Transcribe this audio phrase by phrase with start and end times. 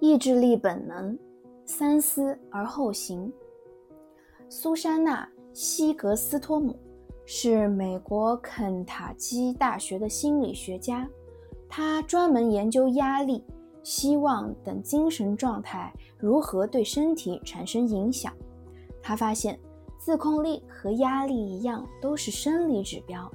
[0.00, 1.16] 意志力本能，
[1.66, 3.30] 三思而后行。
[4.48, 6.74] 苏珊娜·西格斯托姆
[7.26, 11.06] 是美国肯塔基大学的心理学家，
[11.68, 13.44] 他专门研究压力、
[13.82, 18.32] 希望等精神状态如何对身体产生影响。
[19.02, 19.60] 他发现，
[19.98, 23.30] 自控力和压力一样，都是生理指标。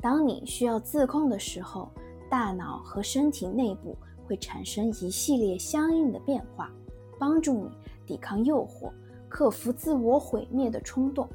[0.00, 1.88] 当你需要自控的时候，
[2.28, 3.96] 大脑和身体内部。
[4.28, 6.70] 会产生一系列相应的变化，
[7.18, 7.70] 帮助你
[8.04, 8.92] 抵抗诱惑，
[9.26, 11.26] 克服自我毁灭的冲动。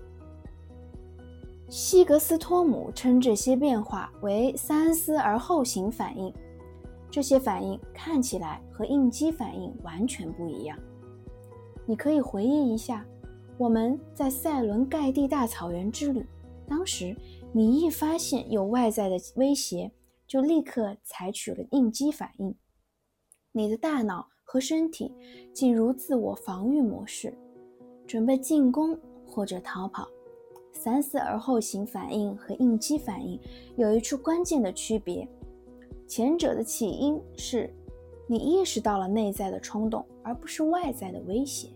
[1.70, 6.31] 西格斯托姆称这些变化为“三思而后行”反应。
[7.09, 10.77] 这些反应看起来和应激反应完全不一样。
[11.85, 13.03] 你可以回忆一下，
[13.57, 16.23] 我们在塞伦盖蒂大草原之旅，
[16.67, 17.15] 当时
[17.51, 19.91] 你一发现有外在的威胁，
[20.27, 22.55] 就立刻采取了应激反应。
[23.55, 25.13] 你的大脑和身体
[25.53, 27.32] 进入自我防御模式，
[28.07, 30.07] 准备进攻或者逃跑。
[30.71, 33.40] 三思而后行反应和应激反应
[33.76, 35.27] 有一处关键的区别：
[36.07, 37.71] 前者的起因是
[38.26, 41.70] 你意识到了内在的冲动，而不是外在的威胁。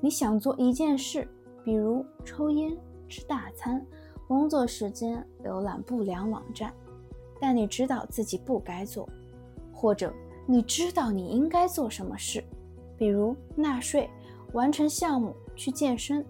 [0.00, 1.28] 你想做一件事，
[1.62, 2.74] 比如抽烟、
[3.06, 3.86] 吃大餐、
[4.26, 6.72] 工作时间浏览不良网站，
[7.38, 9.06] 但你知道自己不该做，
[9.74, 10.10] 或者。
[10.46, 12.42] 你知道你应该做什么事，
[12.96, 14.08] 比如纳税、
[14.52, 16.24] 完成项目、去健身，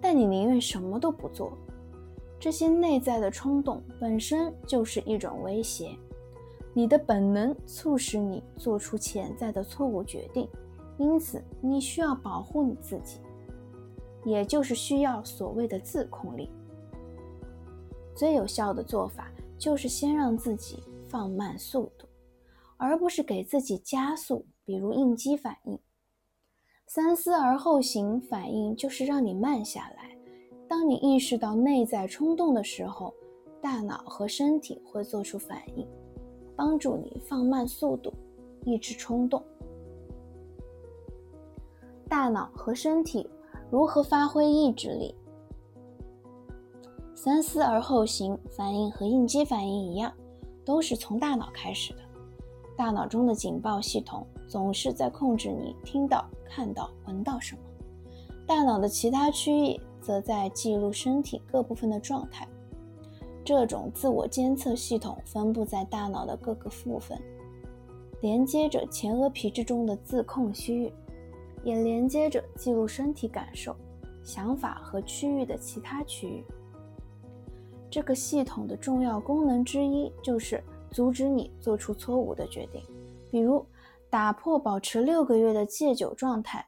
[0.00, 1.56] 但你宁愿什么都不做。
[2.38, 5.96] 这些内在的冲动本身就是一种威胁，
[6.74, 10.46] 你的本能促使你做出潜在的错误决定，
[10.98, 13.20] 因此你需要保护你自己，
[14.24, 16.50] 也就是需要所谓的自控力。
[18.14, 22.06] 最有效的做法就是先让自己放慢速度。
[22.82, 25.78] 而不是给自己加速，比如应激反应。
[26.88, 30.10] 三思而后行反应就是让你慢下来。
[30.68, 33.14] 当你意识到内在冲动的时候，
[33.60, 35.86] 大脑和身体会做出反应，
[36.56, 38.12] 帮助你放慢速度，
[38.64, 39.40] 抑制冲动。
[42.08, 43.30] 大脑和身体
[43.70, 45.14] 如何发挥意志力？
[47.14, 50.12] 三思而后行反应和应激反应一样，
[50.64, 52.01] 都是从大脑开始的。
[52.82, 57.60] 大脑中的警报系统总是在控制你听到、看到、闻到什么，
[58.44, 62.44] 大脑的其他区域则在记录身体各部分的状态。
[63.44, 67.16] 这种自我监测系统分布在大脑的各个部分，
[68.20, 70.92] 连接着前额皮质中的自控区域，
[71.62, 73.76] 也连接着记录身体感受、
[74.24, 76.44] 想法和区域的其他区域。
[77.88, 80.60] 这个系统的重要功能之一就是。
[80.92, 82.80] 阻止你做出错误的决定，
[83.30, 83.64] 比如
[84.10, 86.64] 打破保持六个月的戒酒状态，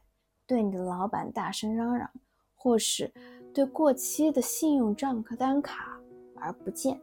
[0.47, 2.09] 对你的老板大声嚷嚷，
[2.55, 3.13] 或是
[3.53, 5.99] 对过期的信用账单卡
[6.35, 6.99] 而不见。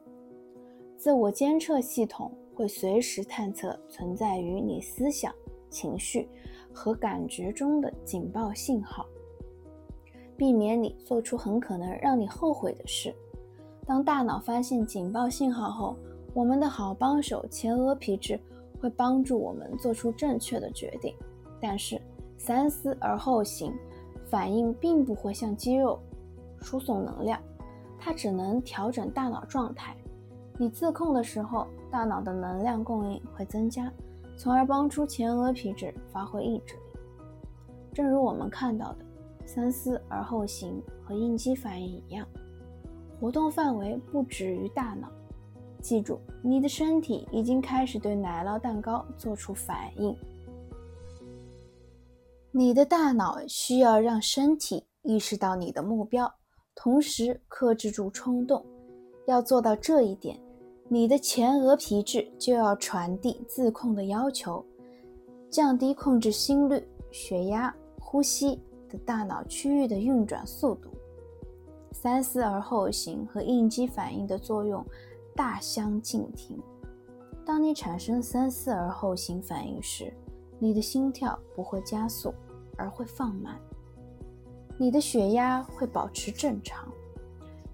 [0.98, 5.32] 自我监测系统会随时探测存在于你思想、
[5.70, 6.28] 情绪
[6.72, 9.06] 和感觉中的警报信号，
[10.36, 13.14] 避免你做出很可能让你后悔的事。
[13.84, 15.96] 当大脑发现警报信号后，
[16.34, 18.40] 我们的好帮手前额皮质
[18.80, 21.14] 会帮助我们做出正确的决定，
[21.60, 22.00] 但是
[22.38, 23.72] 三思而后行
[24.30, 25.98] 反应并不会向肌肉
[26.60, 27.38] 输送能量，
[27.98, 29.94] 它只能调整大脑状态。
[30.58, 33.92] 你自控的时候，大脑的能量供应会增加，
[34.36, 36.80] 从而帮助前额皮质发挥意志力。
[37.92, 38.98] 正如我们看到的，
[39.44, 42.26] 三思而后行和应激反应一样，
[43.20, 45.08] 活动范围不止于大脑。
[45.82, 50.16] 记住，你的身体已经开始对奶酪蛋糕做出反应。
[52.52, 56.32] 你的大脑需要让身体意识到你的目标，
[56.74, 58.64] 同时克制住冲动。
[59.26, 60.38] 要做到这一点，
[60.88, 64.64] 你的前额皮质就要传递自控的要求，
[65.50, 70.90] 降低控制心率、血压、呼吸的大脑区域的运转速度。
[71.92, 74.84] 三思而后行和应激反应的作用。
[75.34, 76.58] 大相径庭。
[77.44, 80.12] 当你产生三思而后行反应时，
[80.58, 82.32] 你的心跳不会加速，
[82.76, 83.56] 而会放慢；
[84.78, 86.86] 你的血压会保持正常；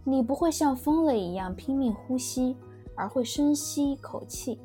[0.05, 2.57] 你不会像疯了一样拼命呼吸，
[2.95, 4.59] 而会深吸一口气；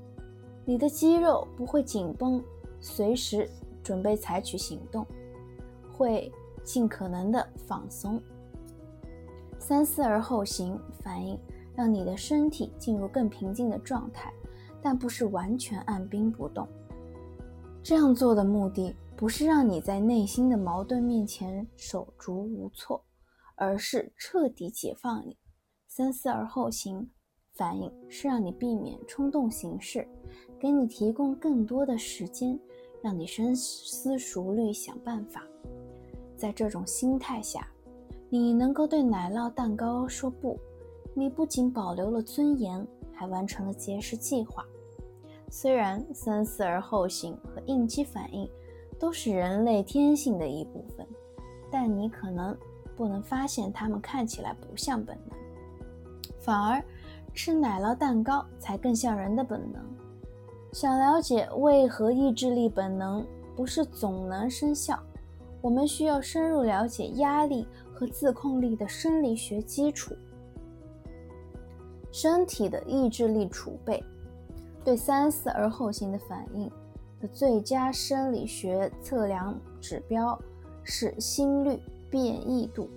[0.64, 2.42] 你的肌肉不会紧绷，
[2.80, 3.50] 随时
[3.84, 5.06] 准备采取行动，
[5.92, 6.32] 会
[6.64, 8.22] 尽可能的放松。
[9.60, 11.38] 三思而后行反应。
[11.76, 14.34] 让你的身体进入更平静的状态，
[14.82, 16.68] 但不是完全按兵不动。
[17.82, 23.04] 这样做的目的不是让你在内心的矛盾面前手足无措，
[23.56, 25.38] 而是彻底解放你。
[25.88, 27.10] 三思而后行，
[27.54, 30.08] 反应是让你避免冲动行事，
[30.60, 32.60] 给你提供更多的时间，
[33.02, 35.44] 让你深思熟虑想办法。
[36.36, 37.68] 在这种心态下，
[38.30, 40.58] 你能够对奶酪蛋糕说不。
[41.16, 44.66] 你不仅保留了尊严，还完成了节食计划。
[45.50, 48.50] 虽然三思而后行和应激反应
[49.00, 51.06] 都是人类天性的一部分，
[51.72, 52.58] 但你可能
[52.96, 55.38] 不能发现它们看起来不像本能。
[56.40, 56.84] 反而，
[57.34, 59.82] 吃奶酪蛋糕才更像人的本能。
[60.72, 63.24] 想了解为何意志力本能
[63.56, 65.00] 不是总能生效，
[65.62, 70.16] 我们需要深入了解压力和自控力的生理学基础。
[72.14, 74.02] 身体的意志力储备
[74.86, 76.72] 对三思而后行的反应
[77.20, 80.40] 的最佳生理学测量指标
[80.84, 81.82] 是心率
[82.12, 82.88] 变异度。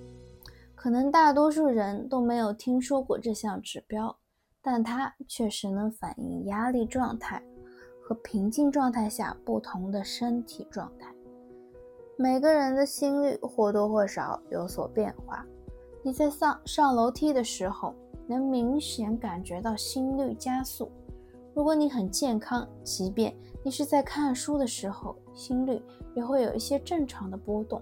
[0.74, 4.14] 可能大多数人都没有听说过这项指标，
[4.60, 7.42] 但它确实能反映压力状态
[8.02, 11.12] 和平静状态下不同的身体状态。
[12.18, 15.44] 每个人的心率或多或少有所变化。
[16.02, 17.94] 你在上上楼梯的时候，
[18.26, 20.90] 能明显感觉到心率加速。
[21.55, 25.81] 如果你很健康，即便你是在看书的时候，心率
[26.14, 27.81] 也会有一些正常的波动。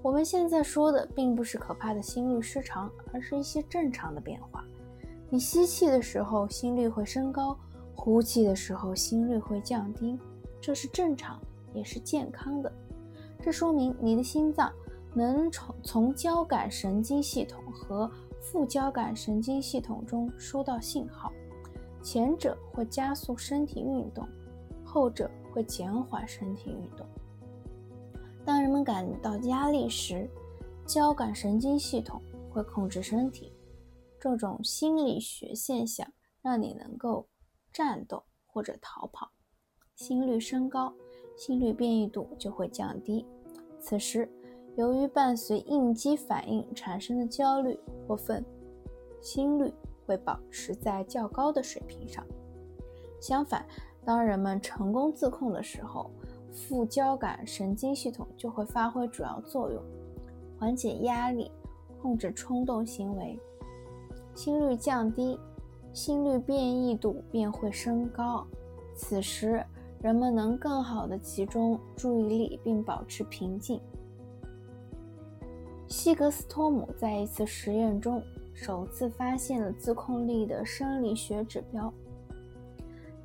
[0.00, 4.64] 我们现在说的并不是可怕的心律失常，而是一些正常的变化。
[5.30, 7.56] 你吸气的时候心率会升高，
[7.94, 10.18] 呼气的时候心率会降低，
[10.60, 11.40] 这是正常，
[11.72, 12.72] 也是健康的。
[13.40, 14.72] 这说明你的心脏
[15.14, 18.10] 能从从交感神经系统和
[18.42, 21.32] 副交感神经系统中收到信号，
[22.02, 24.28] 前者会加速身体运动，
[24.84, 27.06] 后者会减缓身体运动。
[28.44, 30.28] 当人们感到压力时，
[30.84, 33.52] 交感神经系统会控制身体。
[34.18, 36.06] 这种心理学现象
[36.42, 37.26] 让你能够
[37.72, 39.30] 战斗或者逃跑。
[39.94, 40.92] 心率升高，
[41.36, 43.24] 心率变异度就会降低。
[43.80, 44.28] 此时，
[44.76, 48.44] 由于伴随应激反应产生的焦虑或愤，
[49.20, 49.72] 心率
[50.06, 52.24] 会保持在较高的水平上。
[53.20, 53.66] 相反，
[54.04, 56.10] 当人们成功自控的时候，
[56.50, 59.82] 副交感神经系统就会发挥主要作用，
[60.58, 61.50] 缓解压力，
[62.00, 63.38] 控制冲动行为。
[64.34, 65.38] 心率降低，
[65.92, 68.46] 心率变异度便会升高。
[68.94, 69.62] 此时，
[70.00, 73.78] 人们能更好地集中注意力并保持平静。
[75.92, 78.22] 希格斯托姆在一次实验中
[78.54, 81.92] 首次发现了自控力的生理学指标。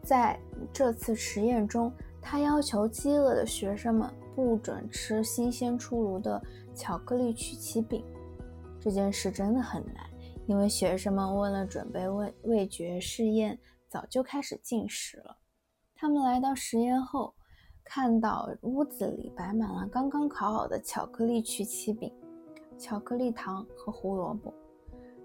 [0.03, 0.37] 在
[0.73, 1.89] 这次实验中，
[2.21, 6.41] 他要求饥饿的学生们不准吃新鲜出炉的
[6.75, 8.03] 巧克力曲奇饼。
[8.81, 10.05] 这件事真的很难，
[10.45, 15.37] 因为学生们为了准备味味觉试验，早就开始进食了。
[15.95, 17.33] 他们来到实验后，
[17.83, 22.13] 看到屋子里摆满了刚刚烤好的巧克力曲奇饼、
[22.77, 24.53] 巧克力糖和胡萝卜。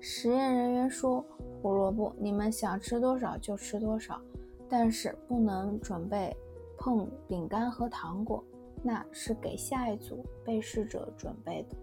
[0.00, 1.25] 实验人员说
[1.62, 4.20] ：“胡萝卜，你们想吃多少就吃多少，
[4.69, 6.37] 但是不能准备。”
[6.78, 8.43] 碰饼干和糖果，
[8.82, 11.77] 那是给下一组被试者准备的。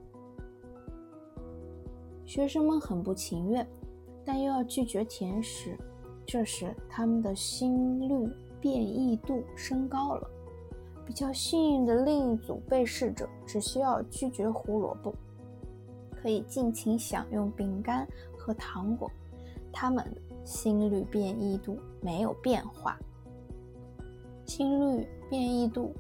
[2.25, 3.65] 学生们很不情愿，
[4.25, 5.77] 但又要拒绝甜食。
[6.25, 8.29] 这时，他们的心率
[8.59, 10.29] 变异度升高了。
[11.05, 15.15] 比较幸运的另一组被试者只需要拒绝胡萝卜，
[16.21, 18.07] 可以尽情享用饼干
[18.37, 19.09] 和糖果。
[19.71, 22.97] 他们的心率变异度没有变化。
[24.45, 25.93] 心率变异度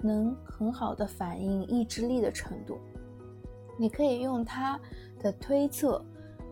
[0.00, 2.78] 能很好的反映意志力的程度。
[3.78, 4.78] 你可以用它
[5.18, 6.04] 的推测，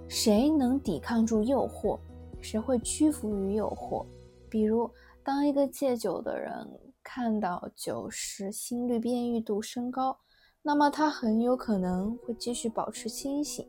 [0.09, 1.99] 谁能抵抗住诱惑，
[2.41, 4.05] 谁会屈服于诱惑。
[4.49, 4.91] 比如，
[5.23, 6.53] 当一个戒酒的人
[7.03, 10.19] 看到酒时心率变异度升高，
[10.65, 13.67] 那么他很有可能会继续保持清醒；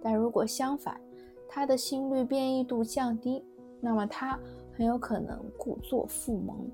[0.00, 0.98] 但如果相反，
[1.46, 3.44] 他的心率变异度降低，
[3.80, 4.38] 那么他
[4.74, 6.66] 很有可能故作复萌。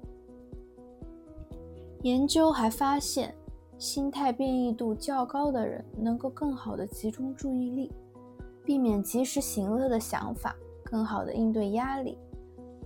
[2.02, 3.34] 研究还发现，
[3.78, 7.90] 心态变异度较高的人能够更好地集中注意力，
[8.64, 12.16] 避免及时行乐的想法，更好地应对压力。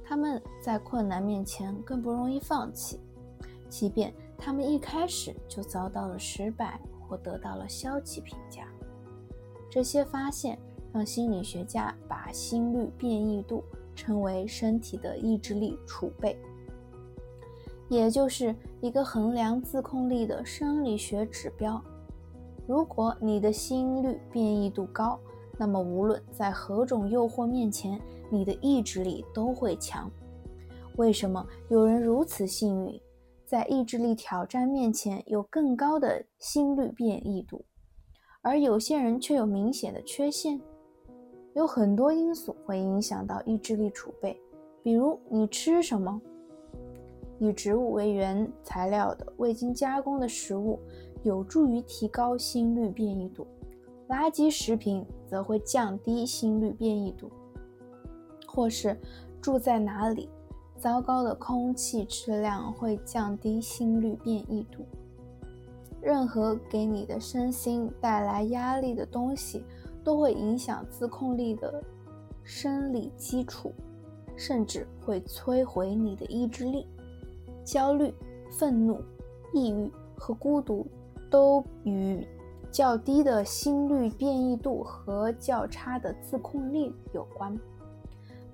[0.03, 2.99] 他们在困难面前更不容易放弃，
[3.69, 4.13] 即便
[4.45, 8.67] 他们一开始就遭到了失败或得到了消极评价。
[9.71, 10.59] 这些发现
[10.93, 13.63] 让心理学家把心率变异度
[13.95, 16.37] 称为身体的意志力储备。
[17.89, 21.81] 也就是一个衡量自控力的生理学指标。
[22.67, 25.21] 如果你的心率变异度高，
[25.57, 30.11] 那么无论在何种诱惑面前，你的意志力都会强。
[30.97, 33.01] 为什么有人如此幸运，
[33.53, 37.63] 在意志力挑战面前有更高的心率变异度，
[38.41, 40.59] 而有些人却有明显的缺陷？
[41.53, 44.41] 有很多因素会影响到意志力储备，
[44.83, 46.19] 比如你吃什么。
[47.39, 50.81] 以植物为原材料的未经加工的食物
[51.23, 53.47] 有助于提高心率变异度，
[54.09, 57.31] 垃圾食品则会降低心率变异度。
[58.47, 58.99] 或是
[59.43, 60.31] 住在哪里，
[60.83, 64.85] 糟糕的空气质量会降低心率变异度。
[66.01, 69.63] 任何给你的身心带来压力的东西
[70.03, 71.81] 都会影响自控力的
[72.43, 73.73] 生理基础，
[74.37, 76.85] 甚至会摧毁你的意志力。
[77.63, 78.13] 焦虑、
[78.51, 79.01] 愤怒、
[79.55, 80.85] 抑郁和孤独
[81.31, 82.27] 都与
[82.73, 87.57] 较低的心率变异度和较差的自控力有关。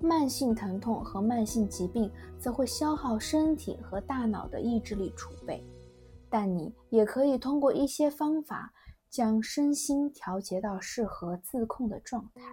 [0.01, 5.63] 慢性疼痛和慢性疾病则会消耗身体和大脑的意志力储备。
[6.29, 8.71] 但你也可以通过一些方法
[9.09, 12.43] 将身心调节到适合自控的状态。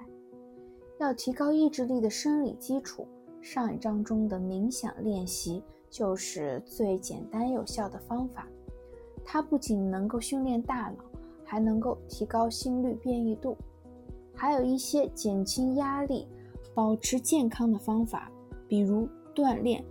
[0.98, 3.06] 要提高意志力的生理基础，
[3.42, 5.62] 上一章中的冥想练习。
[5.88, 8.46] 就是最简单有效的方法，
[9.24, 11.04] 它不仅能够训练大脑，
[11.44, 13.56] 还能够提高心率变异度。
[14.34, 16.26] 还有一些减轻压力、
[16.76, 18.30] 保持健康的方法，
[18.68, 19.82] 比如锻炼、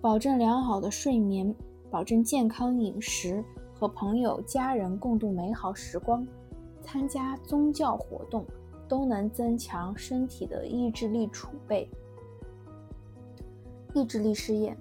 [0.00, 1.54] 保证良好的睡眠、
[1.90, 3.44] 保证健康饮食、
[3.78, 6.26] 和朋友家人共度美好时光、
[6.82, 8.46] 参加宗教活动，
[8.88, 11.86] 都能增强身体的意志力储备。
[13.92, 14.74] 意志力试验。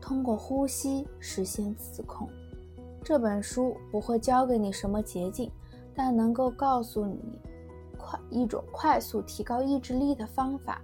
[0.00, 2.26] 通过呼吸实现自控。
[3.02, 5.50] 这本书不会教给你什么捷径，
[5.92, 7.18] 但能够告诉你
[7.98, 10.80] 快一种快速提高意志力的方法。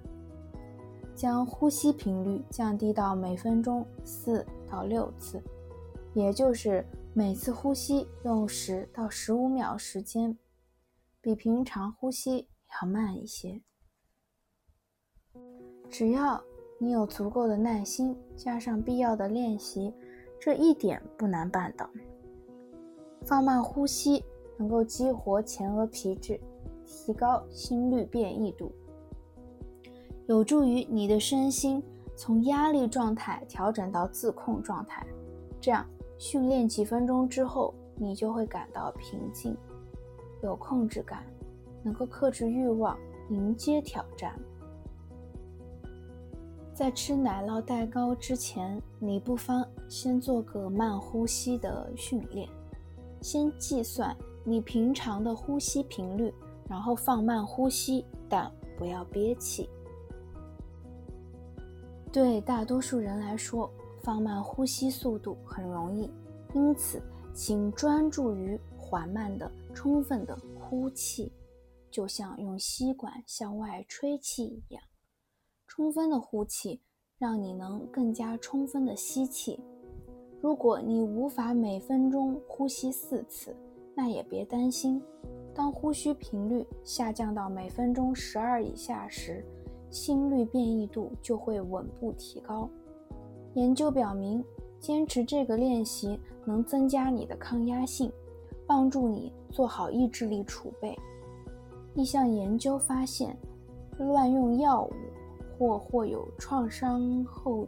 [1.16, 5.42] 将呼吸频率降低到每分钟四到六次，
[6.14, 10.38] 也就是每次呼吸用十到十五秒时间，
[11.20, 12.46] 比平常呼吸
[12.80, 13.62] 要慢一些。
[15.90, 16.40] 只要。
[16.78, 19.94] 你有足够的耐心，加上必要的练习，
[20.38, 21.88] 这一点不难办到。
[23.24, 24.22] 放慢呼吸
[24.58, 26.38] 能够激活前额皮质，
[26.84, 28.70] 提高心率变异度，
[30.26, 31.82] 有助于你的身心
[32.16, 35.06] 从压力状态调整到自控状态。
[35.60, 35.86] 这样
[36.18, 39.56] 训练几分钟之后，你就会感到平静，
[40.42, 41.24] 有控制感，
[41.82, 42.96] 能够克制欲望，
[43.30, 44.34] 迎接挑战。
[46.74, 52.48] 在吃奶酪蛋糕之前，你不妨先做个慢呼吸的训练。
[53.22, 54.14] 先计算
[54.44, 56.32] 你平常的呼吸频率，
[56.68, 59.68] 然后放慢呼吸，但不要憋气。
[62.16, 63.70] 对大多数人来说，
[64.00, 66.10] 放慢呼吸速度很容易，
[66.54, 66.98] 因此
[67.34, 71.30] 请专注于缓慢的、充分的呼气，
[71.90, 74.82] 就像用吸管向外吹气一样。
[75.66, 76.80] 充分的呼气，
[77.18, 79.60] 让你能更加充分的吸气。
[80.40, 83.54] 如果你无法每分钟呼吸四次，
[83.94, 85.02] 那也别担心。
[85.54, 89.44] 当呼吸频率下降到每分钟十二以下时，
[89.96, 92.68] 心率变异度就会稳步提高。
[93.54, 94.44] 研究表明，
[94.78, 98.12] 坚持这个练习能增加你的抗压性，
[98.66, 100.94] 帮助你做好意志力储备。
[101.94, 103.34] 一项研究发现，
[103.98, 104.92] 乱用药物。
[105.58, 107.66] 或或有创伤后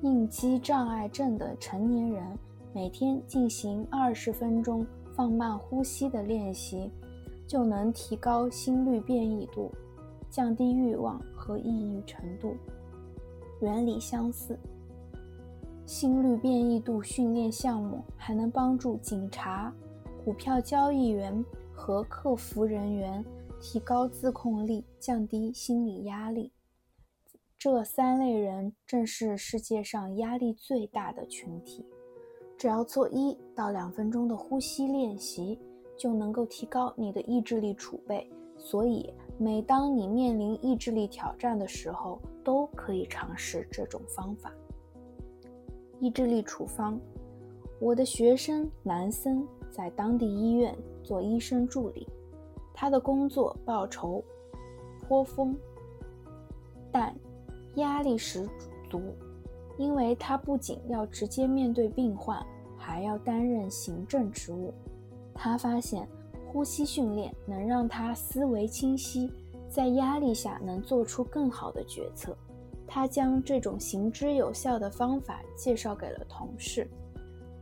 [0.00, 2.38] 应激障碍症的成年人，
[2.72, 6.88] 每天进行二十分钟放慢呼吸的练习，
[7.48, 9.72] 就能提高心率变异度，
[10.30, 12.56] 降低欲望和抑郁程度。
[13.60, 14.58] 原理相似。
[15.84, 19.74] 心率变异度训练项目还能帮助警察、
[20.24, 21.44] 股票交易员
[21.74, 23.24] 和客服人员
[23.60, 26.52] 提高自控力，降低心理压力。
[27.58, 31.84] 这三类人正是世界上压力最大的群体。
[32.56, 35.58] 只要做一到两分钟的呼吸练习，
[35.98, 38.30] 就能够提高你的意志力储备。
[38.62, 44.52] 所以，每当你面临意志力挑战的时候，都可以尝试这种方法。
[45.98, 47.00] 意志力处方：
[47.80, 52.06] 我的学生南森在当地医院做医生助理，
[52.74, 54.22] 他的工作报酬
[55.08, 55.56] 颇丰，
[56.92, 57.14] 但。
[57.76, 58.44] 压力十
[58.90, 59.00] 足，
[59.78, 62.44] 因为他不仅要直接面对病患，
[62.76, 64.74] 还要担任行政职务。
[65.32, 66.06] 他发现
[66.50, 69.32] 呼吸训练能让他思维清晰，
[69.68, 72.36] 在压力下能做出更好的决策。
[72.88, 76.90] 他将这种行之有效的方法介绍给了同事，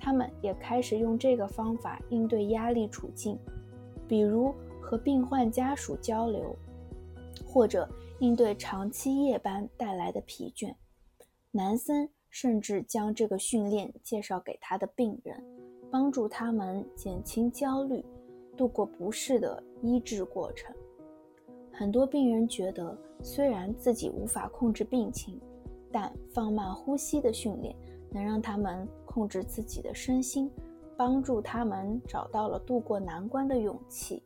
[0.00, 3.38] 他们也开始用这个方法应对压力处境，
[4.08, 6.56] 比如和病患家属交流，
[7.46, 7.86] 或者
[8.20, 10.74] 应对长期夜班带来的疲倦。
[11.50, 15.44] 南森甚至将这个训练介绍给他的病人，
[15.90, 18.02] 帮助他们减轻焦虑，
[18.58, 20.74] 度过不适的医治过程。
[21.72, 25.40] 很多病人觉得，虽然自己无法控制病情，
[25.92, 27.74] 但放慢呼吸的训练
[28.10, 30.50] 能让他们控制自己的身心，
[30.96, 34.20] 帮助他们找到了度过难关的勇气。